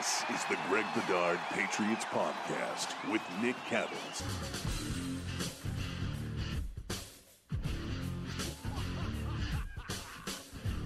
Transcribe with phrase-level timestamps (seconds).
[0.00, 4.22] This is the Greg Bedard Patriots Podcast with Nick Cattles.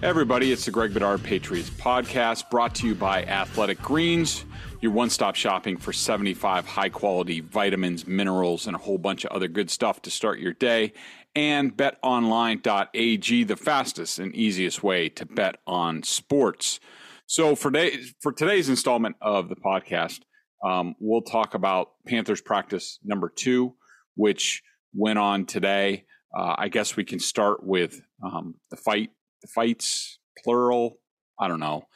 [0.03, 4.43] Everybody, it's the Greg Bedard Patriots Podcast brought to you by Athletic Greens,
[4.81, 9.31] your one stop shopping for 75 high quality vitamins, minerals, and a whole bunch of
[9.31, 10.91] other good stuff to start your day.
[11.33, 16.81] And betonline.ag, the fastest and easiest way to bet on sports.
[17.27, 20.19] So for day, for today's installment of the podcast,
[20.63, 23.73] um, we'll talk about Panthers practice number two,
[24.15, 24.61] which
[24.93, 26.05] went on today.
[26.37, 29.09] Uh, I guess we can start with um, the fight,
[29.41, 30.99] the fights, plural.
[31.39, 31.87] I don't know,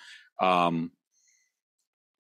[0.41, 0.91] um,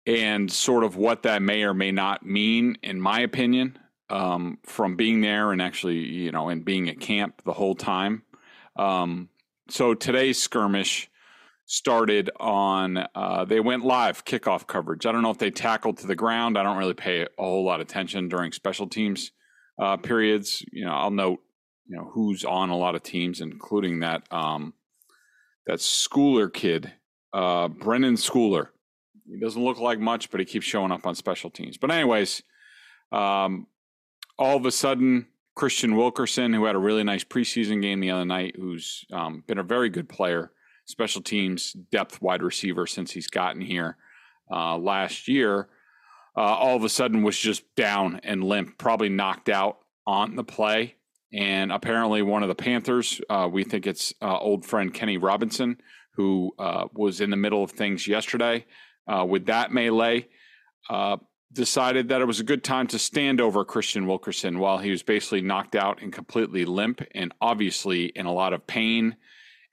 [0.07, 4.97] and sort of what that may or may not mean, in my opinion, um, from
[4.97, 8.23] being there and actually, you know, and being at camp the whole time.
[8.77, 9.29] Um,
[9.69, 11.11] so today's skirmish
[11.67, 15.07] started on uh, they went live kickoff coverage.
[15.07, 16.59] I don't know if they tackled to the ground.
[16.59, 19.33] I don't really pay a whole lot of attention during special teams
[19.79, 20.65] uh, periods.
[20.73, 21.41] You know i'll note
[21.87, 24.75] you know who's on a lot of teams including that um,
[25.67, 26.93] that schooler kid
[27.33, 28.69] uh, brenden schooler.
[29.27, 31.79] He doesn't look like much but he keeps showing up on special teams.
[31.79, 32.43] But anyways
[33.11, 33.67] um,
[34.39, 35.27] all of a sudden
[35.57, 39.59] christian wilkerson who had a really nice preseason game the other night who's um, been
[39.59, 40.51] a very good player
[40.85, 43.97] special teams depth wide receiver since he's gotten here
[44.51, 45.69] uh, last year,
[46.37, 50.45] uh, all of a sudden was just down and limp, probably knocked out on the
[50.45, 50.97] play.
[51.33, 55.81] And apparently, one of the Panthers, uh, we think it's uh, old friend Kenny Robinson,
[56.13, 58.67] who uh, was in the middle of things yesterday
[59.09, 60.29] uh, with that melee,
[61.53, 65.03] decided that it was a good time to stand over Christian Wilkerson while he was
[65.03, 69.17] basically knocked out and completely limp and obviously in a lot of pain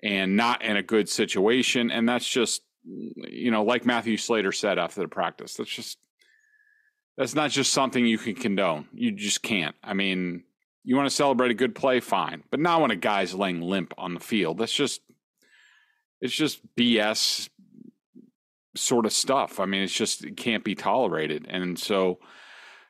[0.04, 1.92] and not in a good situation.
[1.92, 5.98] And that's just, you know, like Matthew Slater said after the practice, that's just,
[7.18, 8.88] that's not just something you can condone.
[8.94, 9.76] You just can't.
[9.84, 10.44] I mean,
[10.84, 13.94] you want to celebrate a good play, fine, but not when a guy's laying limp
[13.98, 14.58] on the field.
[14.58, 15.02] That's just,
[16.20, 17.50] it's just BS
[18.76, 19.60] sort of stuff.
[19.60, 21.46] I mean, it's just, it can't be tolerated.
[21.50, 22.20] And so,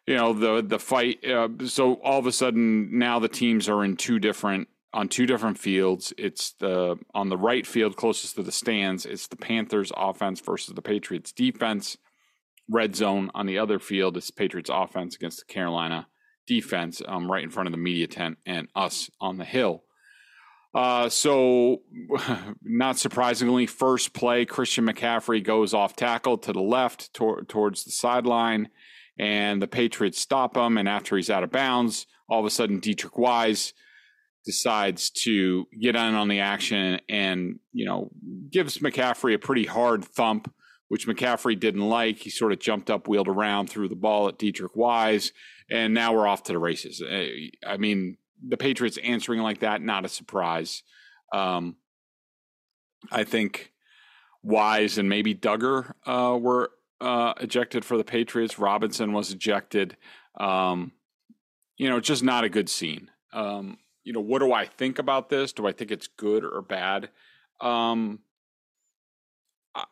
[0.07, 3.83] you know, the, the fight, uh, so all of a sudden now the teams are
[3.83, 6.13] in two different on two different fields.
[6.17, 9.05] It's the on the right field closest to the stands.
[9.05, 11.97] It's the Panthers offense versus the Patriots defense.
[12.69, 14.17] Red zone on the other field.
[14.17, 16.07] It's Patriots offense against the Carolina
[16.47, 19.83] defense, um, right in front of the media tent, and us on the hill.
[20.73, 21.81] Uh, so,
[22.63, 27.91] not surprisingly, first play, Christian McCaffrey goes off tackle to the left tor- towards the
[27.91, 28.69] sideline,
[29.19, 30.77] and the Patriots stop him.
[30.77, 33.73] And after he's out of bounds, all of a sudden, Deatrich Wise
[34.45, 38.09] decides to get in on the action and you know
[38.49, 40.53] gives McCaffrey a pretty hard thump,
[40.87, 42.17] which McCaffrey didn't like.
[42.17, 45.31] He sort of jumped up, wheeled around, threw the ball at Deatrich Wise,
[45.69, 47.01] and now we're off to the races.
[47.65, 50.83] I mean, the Patriots answering like that, not a surprise.
[51.31, 51.77] Um,
[53.11, 53.71] I think
[54.43, 58.59] Wise and maybe Dugger uh, were uh, ejected for the Patriots.
[58.59, 59.97] Robinson was ejected.
[60.39, 60.91] Um,
[61.77, 63.09] you know, just not a good scene.
[63.33, 65.53] Um, you know, what do I think about this?
[65.53, 67.09] Do I think it's good or bad?
[67.59, 68.19] Um,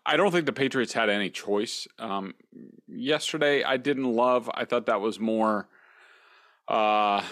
[0.06, 1.88] I don't think the Patriots had any choice.
[1.98, 2.34] Um,
[2.88, 4.50] yesterday, I didn't love.
[4.54, 5.70] I thought that was more.
[6.68, 7.24] Uh,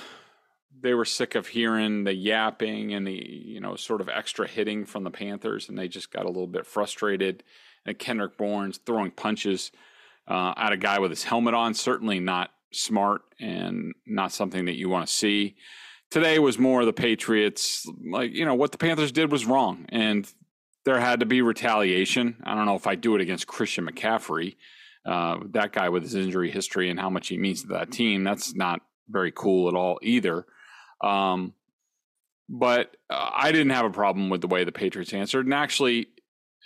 [0.80, 3.14] they were sick of hearing the yapping and the
[3.46, 6.48] you know sort of extra hitting from the Panthers, and they just got a little
[6.48, 7.44] bit frustrated.
[7.86, 9.72] And Kendrick Bourne's throwing punches
[10.28, 14.76] uh, at a guy with his helmet on, certainly not smart and not something that
[14.76, 15.56] you want to see
[16.12, 17.86] today was more the Patriots.
[18.10, 20.32] Like you know what the Panthers did was wrong, and
[20.86, 22.38] there had to be retaliation.
[22.44, 24.56] I don't know if I do it against Christian McCaffrey,
[25.06, 28.24] uh, that guy with his injury history and how much he means to that team.
[28.24, 30.46] That's not very cool at all either.
[31.02, 31.54] Um,
[32.50, 36.08] but uh, I didn't have a problem with the way the Patriots answered, and actually,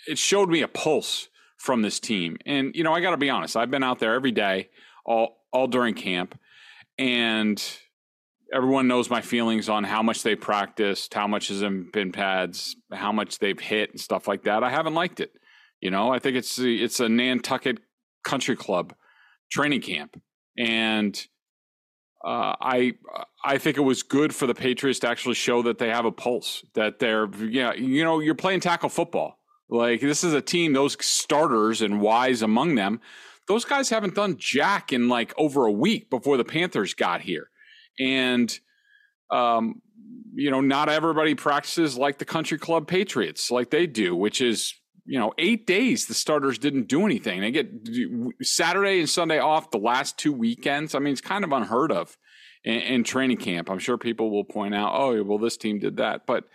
[0.07, 1.27] it showed me a pulse
[1.57, 2.37] from this team.
[2.45, 4.69] And you know, I got to be honest, I've been out there every day,
[5.05, 6.37] all all during camp,
[6.97, 7.61] and
[8.53, 13.11] everyone knows my feelings on how much they practiced, how much has been pads, how
[13.11, 14.63] much they've hit, and stuff like that.
[14.63, 15.31] I haven't liked it.
[15.79, 17.79] You know, I think it's it's a Nantucket
[18.23, 18.93] Country Club
[19.51, 20.21] training camp,
[20.57, 21.15] and
[22.23, 22.93] uh, I
[23.43, 26.11] I think it was good for the Patriots to actually show that they have a
[26.11, 29.37] pulse, that they're yeah you know you're playing tackle football.
[29.69, 32.99] Like this is a team, those starters and wise among them,
[33.47, 37.49] those guys haven't done jack in like over a week before the Panthers got here,
[37.99, 38.59] and
[39.29, 39.81] um,
[40.33, 44.73] you know not everybody practices like the Country Club Patriots like they do, which is
[45.05, 47.41] you know, eight days the starters didn't do anything.
[47.41, 47.69] They get
[48.41, 50.95] Saturday and Sunday off the last two weekends.
[50.95, 52.17] I mean, it's kind of unheard of
[52.63, 53.69] in, in training camp.
[53.69, 56.21] I'm sure people will point out, oh, well, this team did that.
[56.27, 56.45] But,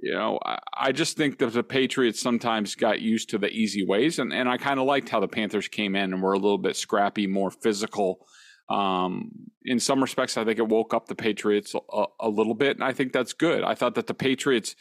[0.00, 3.86] you know, I, I just think that the Patriots sometimes got used to the easy
[3.86, 4.18] ways.
[4.18, 6.58] And, and I kind of liked how the Panthers came in and were a little
[6.58, 8.26] bit scrappy, more physical.
[8.68, 9.30] Um,
[9.64, 12.76] in some respects, I think it woke up the Patriots a, a little bit.
[12.76, 13.62] And I think that's good.
[13.62, 14.74] I thought that the Patriots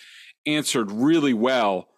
[0.46, 1.90] answered really well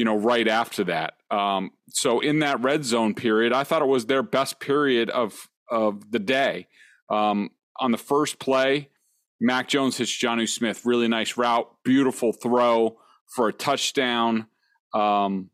[0.00, 1.12] you know, right after that.
[1.30, 5.50] Um, so in that red zone period, I thought it was their best period of
[5.70, 6.68] of the day.
[7.10, 8.88] Um, on the first play,
[9.42, 10.86] Mac Jones hits Jonnu Smith.
[10.86, 12.96] Really nice route, beautiful throw
[13.36, 14.46] for a touchdown.
[14.94, 15.50] Um,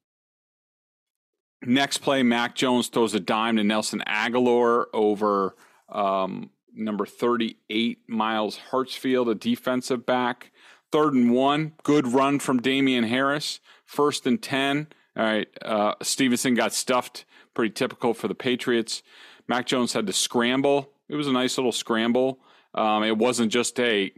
[1.65, 5.57] next play, Mac Jones throws a dime to Nelson Agholor over
[5.89, 10.53] um, number 38, Myles Hartsfield, a defensive back.
[10.93, 14.89] Third and one, good run from Damien Harris first and 10.
[15.17, 15.49] All right.
[15.63, 17.25] Uh, Stevenson got stuffed,
[17.55, 19.03] pretty typical for the Patriots.
[19.49, 20.91] Mac Jones had to scramble.
[21.09, 22.41] It was a nice little scramble.
[22.75, 24.13] Um, it wasn't just a,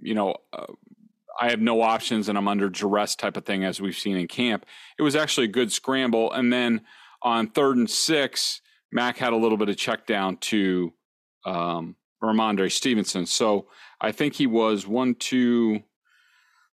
[0.00, 0.66] you know, uh,
[1.40, 4.28] I have no options and I'm under duress type of thing as we've seen in
[4.28, 4.66] camp.
[4.98, 6.30] It was actually a good scramble.
[6.32, 6.82] And then
[7.22, 8.60] on third and six,
[8.92, 10.92] Mac had a little bit of check down to
[11.44, 13.26] um, Rhamondre Stevenson.
[13.26, 13.68] So
[14.00, 15.82] I think he was one, two,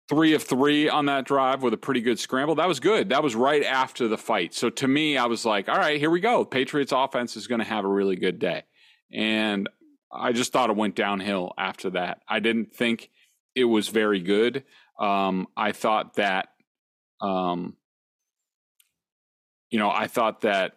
[0.10, 2.56] three of three on that drive with a pretty good scramble.
[2.56, 3.10] That was good.
[3.10, 4.54] That was right after the fight.
[4.54, 6.46] So to me, I was like, all right, here we go.
[6.46, 8.64] Patriots offense is going to have a really good day.
[9.14, 9.70] And
[10.12, 12.22] I just thought it went downhill after that.
[12.28, 13.10] I didn't think
[13.56, 14.64] it was very good.
[15.00, 16.50] Um, I thought that,
[17.22, 17.76] um,
[19.70, 20.77] you know, I thought that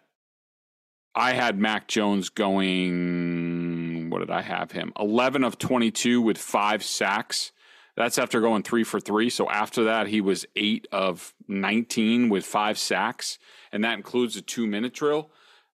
[1.13, 4.93] I had Mac Jones going, what did I have him?
[4.99, 7.51] 11 of 22 with five sacks.
[7.97, 9.29] That's after going three for three.
[9.29, 13.37] So after that, he was eight of 19 with five sacks,
[13.71, 15.29] and that includes a two minute drill.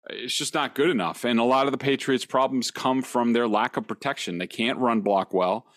[0.09, 1.23] It's just not good enough.
[1.23, 4.39] And a lot of the Patriots' problems come from their lack of protection.
[4.39, 5.67] They can't run block well.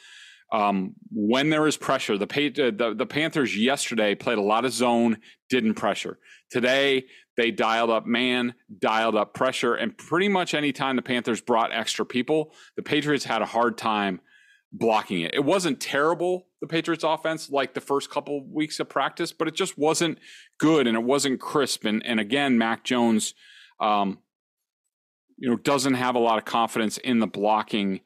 [0.52, 4.73] Um, when there is pressure, the, uh, the, the Panthers yesterday played a lot of
[4.73, 5.19] zone,
[5.49, 6.19] didn't pressure.
[6.50, 7.05] Today,
[7.37, 12.05] they dialed up man, dialed up pressure, and pretty much anytime the Panthers brought extra
[12.05, 14.20] people, the Patriots had a hard time
[14.73, 15.35] blocking it.
[15.35, 19.55] It wasn't terrible, the Patriots offense, like the first couple weeks of practice, but it
[19.55, 20.19] just wasn't
[20.58, 21.85] good and it wasn't crisp.
[21.85, 23.35] And, and again, Mac Jones,
[23.81, 24.19] um,
[25.39, 28.01] you know, doesn't have a lot of confidence in the blocking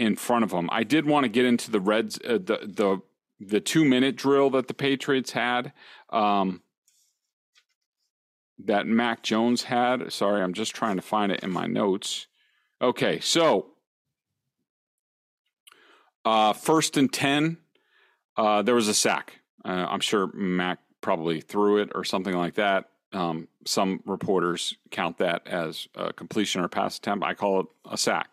[0.00, 0.66] in front of him.
[0.72, 3.02] I did want to get into the Reds, uh, the, the,
[3.38, 5.74] the two minute drill that the Patriots had.
[6.08, 6.62] Um,
[8.64, 10.10] that Mac Jones had.
[10.10, 12.26] Sorry, I'm just trying to find it in my notes.
[12.80, 13.72] Okay, so
[16.24, 17.58] uh, first and 10,
[18.38, 19.40] uh, there was a sack.
[19.64, 22.88] Uh, I'm sure Mac probably threw it or something like that.
[23.12, 27.24] Um, some reporters count that as a completion or pass attempt.
[27.24, 28.30] I call it a sack.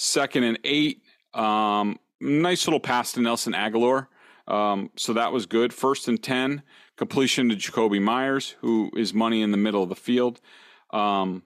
[0.00, 1.02] Second and eight,
[1.34, 4.06] um, nice little pass to Nelson Agholor.
[4.46, 5.74] Um, so that was good.
[5.74, 6.62] First and 10,
[6.96, 10.40] completion to Jakobi Meyers, who is money in the middle of the field.
[10.92, 11.42] Um,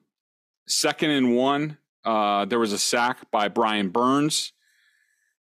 [0.69, 4.53] second and one, uh, there was a sack by Brian Burns.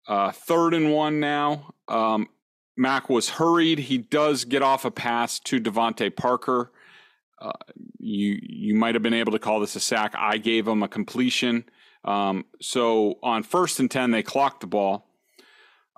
[0.07, 1.73] Uh, third and one now.
[1.89, 2.29] Um,
[2.77, 3.79] Mac was hurried.
[3.79, 6.71] He does get off a pass to DeVante Parker.
[7.41, 7.53] Uh,
[7.99, 10.15] you you might have been able to call this a sack.
[10.19, 11.65] I gave him a completion.
[12.05, 15.07] Um, so on first and ten, they clocked the ball.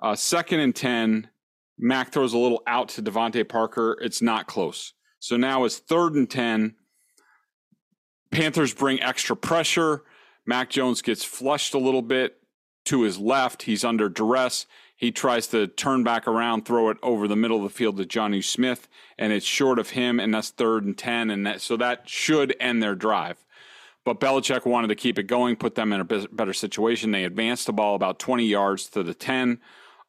[0.01, 1.29] Uh, second and ten,
[1.77, 3.97] Mac throws a little out to DeVante Parker.
[4.01, 4.93] It's not close.
[5.19, 6.75] So now it's third and ten.
[8.31, 10.03] Panthers bring extra pressure.
[10.45, 12.37] Mac Jones gets flushed a little bit
[12.85, 13.63] to his left.
[13.63, 14.65] He's under duress.
[14.95, 18.05] He tries to turn back around, throw it over the middle of the field to
[18.05, 21.29] Jonnu Smith, and it's short of him, and that's third and 10.
[21.29, 23.43] And that, so that should end their drive.
[24.05, 27.11] But Belichick wanted to keep it going, put them in a better situation.
[27.11, 29.59] They advanced the ball about 20 yards to the 10.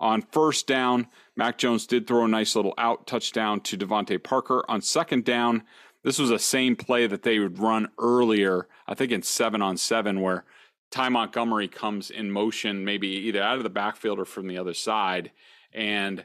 [0.00, 4.64] On first down, Mac Jones did throw a nice little out touchdown to DeVante Parker.
[4.68, 5.62] On second down,
[6.02, 9.76] this was the same play that they would run earlier, I think in seven on
[9.76, 10.44] seven, where
[10.90, 14.74] Ty Montgomery comes in motion, maybe either out of the backfield or from the other
[14.74, 15.30] side.
[15.72, 16.24] And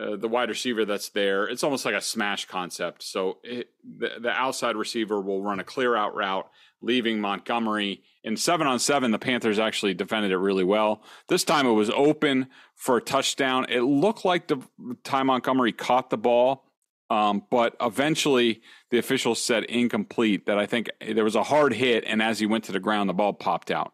[0.00, 3.02] uh, the wide receiver that's there, it's almost like a smash concept.
[3.02, 6.48] So it, the, the outside receiver will run a clear out route,
[6.84, 9.10] leaving Montgomery in seven on seven.
[9.10, 11.02] The Panthers actually defended it really well.
[11.28, 13.66] This time it was open for a touchdown.
[13.68, 14.60] It looked like the
[15.04, 16.64] Ty Montgomery caught the ball,
[17.10, 20.46] um, but eventually the officials said incomplete.
[20.46, 23.08] That I think there was a hard hit, and as he went to the ground,
[23.08, 23.92] the ball popped out.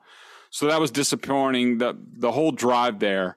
[0.51, 1.79] So that was disappointing.
[1.79, 3.37] The the whole drive there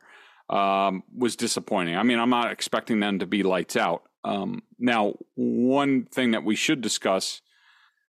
[0.49, 1.95] um, was disappointing.
[1.95, 4.03] I mean, I'm not expecting them to be lights out.
[4.23, 7.41] Um, now, one thing that we should discuss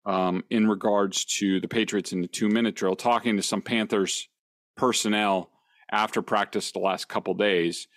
[0.06, 4.28] um, in regards to the Patriots in the two minute drill, talking to some Panthers
[4.76, 5.52] personnel
[5.92, 7.88] after practice the last couple days,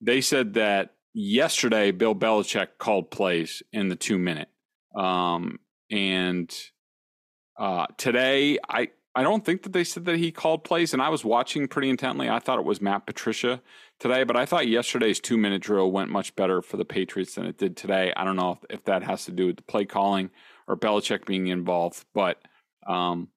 [0.00, 4.48] they said that yesterday Bill Belichick called plays in the two minute.
[4.94, 5.58] Um,
[5.90, 6.52] and
[7.58, 11.08] uh, today, I I don't think that they said that he called plays, and I
[11.08, 12.28] was watching pretty intently.
[12.28, 13.60] I thought it was Matt Patricia
[13.98, 17.46] today, but I thought yesterday's two minute drill went much better for the Patriots than
[17.46, 18.12] it did today.
[18.16, 20.30] I don't know if, if that has to do with the play calling
[20.70, 22.38] or Belichick being involved, but
[22.86, 23.28] um,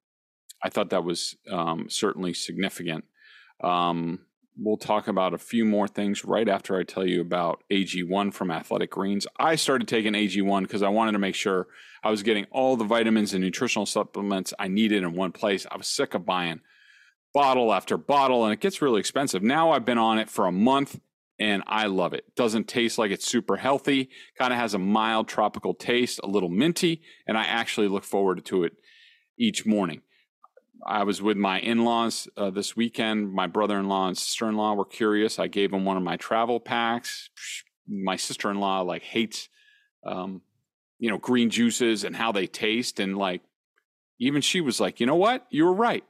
[0.62, 3.04] I thought that was um, certainly significant.
[3.62, 4.20] Um,
[4.56, 8.52] we'll talk about a few more things right after I tell you about AG1 from
[8.52, 9.26] Athletic Greens.
[9.36, 11.66] I started taking AG1 because I wanted to make sure
[12.04, 15.66] I was getting all the vitamins and nutritional supplements I needed in one place.
[15.72, 16.60] I was sick of buying
[17.32, 19.42] bottle after bottle, and it gets really expensive.
[19.42, 21.00] Now I've been on it for a month
[21.38, 22.24] and I love it.
[22.36, 26.48] Doesn't taste like it's super healthy, kind of has a mild tropical taste, a little
[26.48, 28.72] minty, and I actually look forward to it
[29.38, 30.02] each morning.
[30.86, 33.32] I was with my in laws uh, this weekend.
[33.32, 35.38] My brother in law and sister in law were curious.
[35.38, 37.30] I gave them one of my travel packs.
[37.88, 39.48] My sister in law like hates,
[40.04, 40.42] um,
[40.98, 43.00] you know, green juices and how they taste.
[43.00, 43.40] And like,
[44.18, 45.46] even she was like, you know what?
[45.50, 46.04] You were right.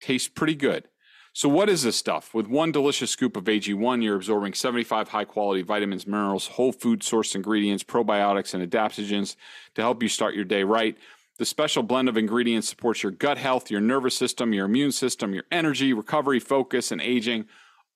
[0.00, 0.88] Tastes pretty good.
[1.34, 2.34] So, what is this stuff?
[2.34, 7.00] With one delicious scoop of AG1, you're absorbing 75 high quality vitamins, minerals, whole food
[7.00, 9.36] sourced ingredients, probiotics, and adaptogens
[9.74, 10.96] to help you start your day right.
[11.38, 15.32] The special blend of ingredients supports your gut health, your nervous system, your immune system,
[15.32, 17.46] your energy, recovery, focus, and aging,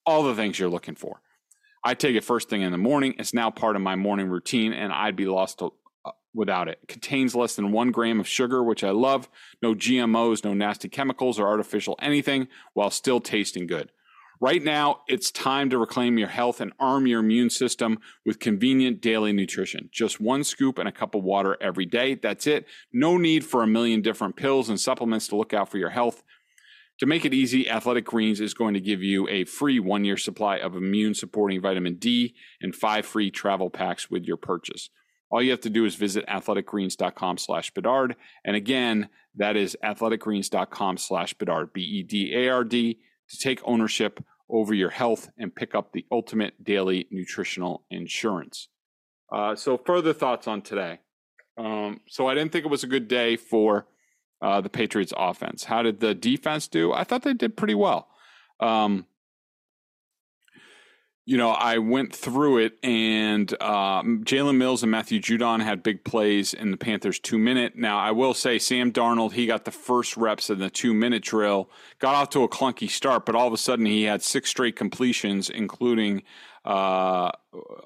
[0.03, 1.21] all the things you're looking for.
[1.83, 3.13] I take it first thing in the morning.
[3.19, 5.73] It's now part of my morning routine, and I'd be lost to,
[6.07, 6.79] Uh, without it.
[6.81, 6.87] it.
[6.87, 9.27] Contains less than one gram of sugar, which I love.
[9.61, 13.91] No GMOs, no nasty chemicals or artificial anything, while still tasting good.
[14.39, 19.01] Right now, it's time to reclaim your health and arm your immune system with convenient
[19.01, 19.89] daily nutrition.
[19.91, 22.13] Just one scoop and a cup of water every day.
[22.13, 22.67] That's it.
[22.93, 26.21] No need for a million different pills and supplements to look out for your health.
[26.99, 30.17] To make it easy, Athletic Greens is going to give you a free one year
[30.17, 34.91] supply of immune supporting vitamin D and five free travel packs with your purchase.
[35.29, 38.15] All you have to do is visit athleticgreens.com slash Bedard.
[38.45, 43.59] And again, that is athleticgreens.com slash Bedard, B E D A R D to take
[43.65, 48.69] ownership over your health and pick up the ultimate daily nutritional insurance.
[49.31, 50.99] Uh, so, further thoughts on today.
[51.57, 53.87] Um, so, I didn't think it was a good day for
[54.41, 55.65] uh, the Patriots offense.
[55.65, 56.93] How did the defense do?
[56.93, 58.07] I thought they did pretty well.
[58.59, 59.05] Um,
[61.27, 66.05] you know, I went through it, and um, Jalen Mills and Matthew Judon had big
[66.05, 67.75] plays in the Panthers two minute.
[67.75, 71.23] Now, I will say Sam Darnold, he got the first reps in the two minute
[71.23, 71.69] drill,
[71.99, 74.77] got off to a clunky start, but all of a sudden he had six straight
[74.77, 76.23] completions, including
[76.63, 77.31] uh,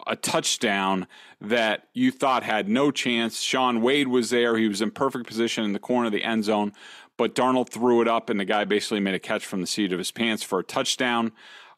[0.06, 1.08] a touchdown
[1.42, 3.42] that you thought had no chance.
[3.42, 6.44] Shaun Wade was there; he was in perfect position in the corner of the end
[6.44, 6.74] zone,
[7.18, 9.92] but Darnold threw it up, and the guy basically made a catch from the seat
[9.92, 11.32] of his pants for a touchdown.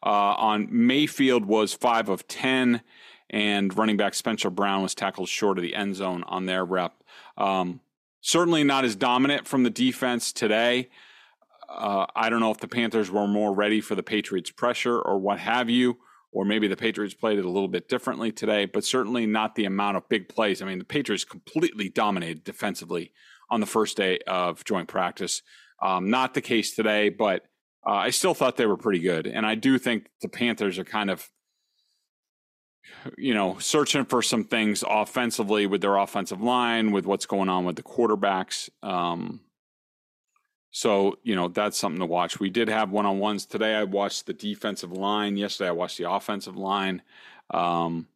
[0.04, 2.82] Uh, on Mayfield was five of 10,
[3.30, 7.02] and running back Spencer Brown was tackled short of the end zone on their rep.
[7.38, 7.80] Um,
[8.20, 10.90] certainly not as dominant from the defense today.
[11.68, 15.18] Uh, I don't know if the Panthers were more ready for the Patriots' pressure or
[15.18, 15.96] what have you,
[16.32, 19.64] or maybe the Patriots played it a little bit differently today, but certainly not the
[19.64, 20.60] amount of big plays.
[20.60, 23.12] I mean, the Patriots completely dominated defensively
[23.50, 25.42] on the first day of joint practice.
[25.82, 27.44] Um, not the case today, but
[27.86, 30.84] uh, I still thought they were pretty good, and I do think the Panthers are
[30.84, 31.28] kind of,
[33.18, 37.64] you know, searching for some things offensively with their offensive line, with what's going on
[37.64, 38.70] with the quarterbacks.
[38.82, 39.40] Um,
[40.76, 42.40] So, you know, that's something to watch.
[42.40, 43.76] We did have one on ones today.
[43.76, 45.36] I watched the defensive line.
[45.36, 47.00] Yesterday, I watched the offensive line.
[47.52, 48.08] Um,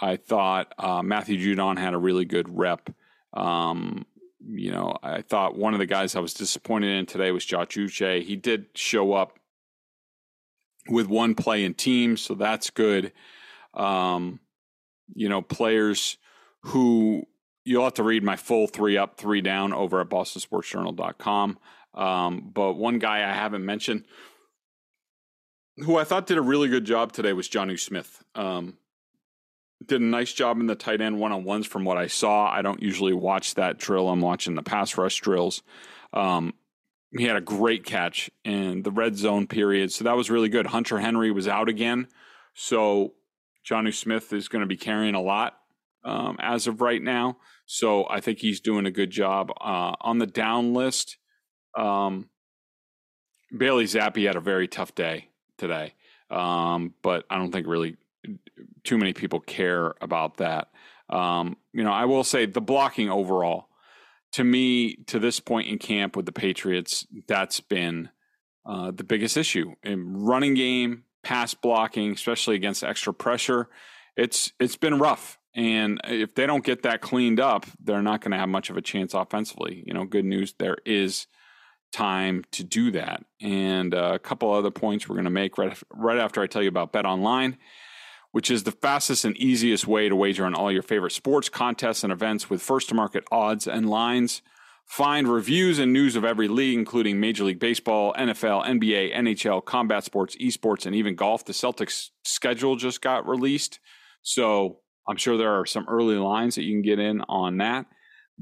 [0.00, 2.90] I thought uh, Matthew Judon had a really good rep.
[3.34, 4.04] Um,
[4.46, 7.68] you know, I thought one of the guys I was disappointed in today was Josh
[7.68, 8.22] Uche.
[8.22, 9.38] He did show up
[10.88, 13.12] with one play in teams, so that's good.
[13.74, 14.40] Um,
[15.14, 16.16] you know, players
[16.62, 17.24] who
[17.64, 21.58] you'll have to read my full three up, three down over at bostonsportsjournal.com.
[21.92, 24.04] Um, but one guy I haven't mentioned
[25.84, 28.22] who I thought did a really good job today was Jonnu Smith.
[28.34, 28.76] Um,
[29.84, 32.50] did a nice job in the tight end one on ones from what I saw.
[32.50, 34.08] I don't usually watch that drill.
[34.08, 35.62] I'm watching the pass rush drills.
[36.12, 36.54] Um,
[37.16, 39.92] he had a great catch in the red zone period.
[39.92, 40.66] So that was really good.
[40.66, 42.08] Hunter Henry was out again.
[42.54, 43.14] So
[43.68, 45.56] Jonnu Smith is going to be carrying a lot
[46.04, 47.38] um, as of right now.
[47.66, 49.50] So I think he's doing a good job.
[49.60, 51.16] Uh, on the down list,
[51.76, 52.28] um,
[53.56, 55.94] Bailey Zappe had a very tough day today.
[56.30, 57.96] Um, but I don't think really
[58.84, 60.68] too many people care about that.
[61.08, 63.68] Um, you know, I will say the blocking overall,
[64.32, 68.10] to me, to this point in camp with the Patriots, that's been
[68.64, 73.68] uh, the biggest issue in running game, pass blocking, especially against extra pressure.
[74.16, 78.32] It's it's been rough, and if they don't get that cleaned up, they're not going
[78.32, 79.82] to have much of a chance offensively.
[79.86, 81.26] You know, good news there is
[81.92, 83.24] time to do that.
[83.40, 86.62] And uh, a couple other points we're going to make right right after I tell
[86.62, 87.56] you about Bet Online
[88.32, 92.04] which is the fastest and easiest way to wager on all your favorite sports, contests,
[92.04, 94.42] and events with first to market odds and lines.
[94.86, 100.02] Find reviews and news of every league, including Major League Baseball, NFL, NBA, NHL, combat
[100.02, 101.44] sports, esports, and even golf.
[101.44, 103.78] The Celtics schedule just got released.
[104.22, 107.86] So I'm sure there are some early lines that you can get in on that.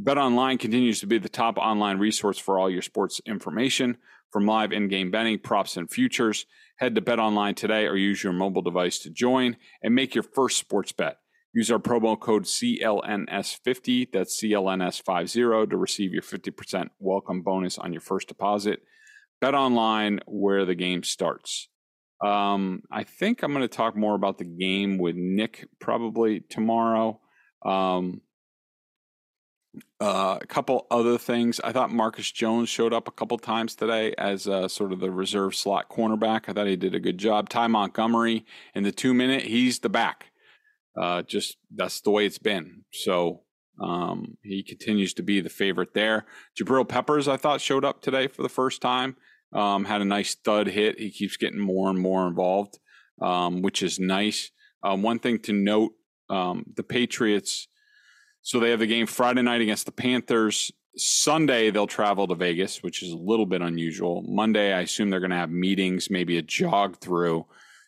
[0.03, 3.99] BetOnline continues to be the top online resource for all your sports information,
[4.31, 6.47] from live in-game betting, props, and futures.
[6.79, 10.59] Head to BetOnline today or use your mobile device to join and make your first
[10.59, 11.17] sports bet.
[11.53, 18.01] Use our promo code CLNS50, that's CLNS50, to receive your 50% welcome bonus on your
[18.01, 18.81] first deposit.
[19.41, 21.69] Bet online where the game starts.
[22.25, 27.21] Um, I think I'm going to talk more about the game with Nick probably tomorrow.
[27.65, 28.21] Um,
[30.01, 31.61] uh, a couple other things.
[31.63, 35.11] I thought Marcus Jones showed up a couple times today as uh, sort of the
[35.11, 36.49] reserve slot cornerback.
[36.49, 37.49] I thought he did a good job.
[37.49, 40.27] Ty Montgomery in the two minute, he's the back.
[40.99, 42.85] Uh, just that's the way it's been.
[42.93, 43.43] So
[43.81, 46.27] um, he continues to be the favorite there.
[46.59, 49.17] Jabril Peppers, I thought, showed up today for the first time.
[49.53, 50.99] Um, had a nice thud hit.
[50.99, 52.79] He keeps getting more and more involved,
[53.23, 54.51] um, which is nice.
[54.83, 55.93] Uh, one thing to note:
[56.29, 57.69] um, the Patriots
[58.43, 60.73] so they have the game Friday night against the Panthers.
[60.97, 64.23] Sunday, they'll travel to Vegas, which is a little bit unusual.
[64.27, 67.47] Monday, I assume they're going to have meetings, maybe a jog through.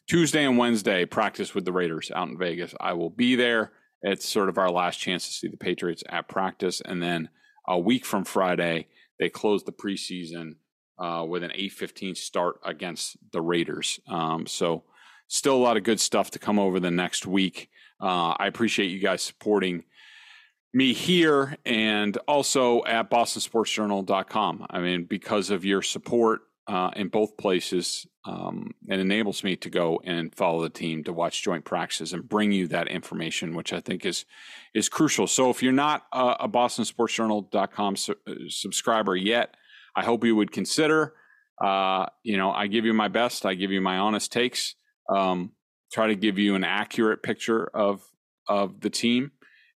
[0.09, 2.75] Tuesday and Wednesday, practice with the Raiders out in Vegas.
[2.81, 3.73] I will be there.
[4.03, 6.81] It's sort of our last chance to see the Patriots at practice.
[6.81, 7.29] And then
[7.69, 10.57] a week from Friday, they close the preseason
[10.99, 14.01] uh, with an 8:15 start against the Raiders.
[14.09, 14.85] Um, so,
[15.29, 17.71] still a lot of good stuff to come over the next week.
[18.01, 19.85] Uh, I appreciate you guys supporting
[20.73, 24.67] me here and also at bostonsportsjournal.com.
[24.71, 29.71] I mean, because of your support uh, in both places, um, it enables me to
[29.71, 33.73] go and follow the team to watch joint practices and bring you that information, which
[33.73, 34.25] I think is
[34.75, 35.27] is crucial.
[35.27, 39.57] So if you're not a, a bostonsportsjournal.com su- uh, subscriber yet,
[39.97, 41.15] I hope you would consider.
[41.61, 43.45] Uh, you know, I give you my best.
[43.45, 44.77] I give you my honest takes.
[45.09, 45.53] Um,
[45.91, 48.03] try to give you an accurate picture of
[48.47, 49.33] of the team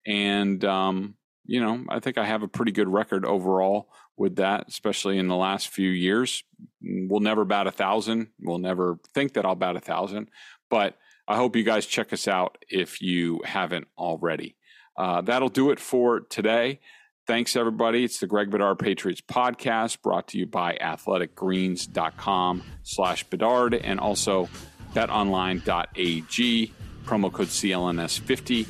[0.05, 4.65] and um, you know, I think I have a pretty good record overall with that,
[4.67, 6.43] especially in the last few years.
[6.81, 8.27] We'll never bat a thousand.
[8.39, 10.29] We'll never think that I'll bat a thousand,
[10.69, 14.55] but I hope you guys check us out if you haven't already.
[14.97, 16.79] Uh, that'll do it for today.
[17.27, 18.03] Thanks, everybody.
[18.03, 24.49] It's the Greg Bedard Patriots podcast brought to you by athleticgreens.com slash Bedard and also
[24.93, 26.73] betonline.ag,
[27.05, 28.67] promo code CLNS50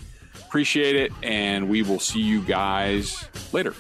[0.52, 3.74] Appreciate it, and we will see you guys later.